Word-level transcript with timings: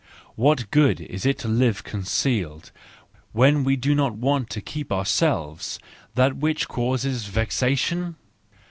What 0.33 0.71
good 0.71 0.99
is 0.99 1.27
it 1.27 1.37
to 1.37 1.47
live 1.47 1.83
concealed, 1.83 2.71
when 3.33 3.63
we 3.63 3.75
do 3.75 3.93
not 3.93 4.15
want 4.15 4.49
to 4.49 4.59
keep 4.59 4.89
to 4.89 4.95
ourselves 4.95 5.77
that 6.15 6.37
which 6.37 6.67
causes 6.67 7.25
vexation? 7.25 8.15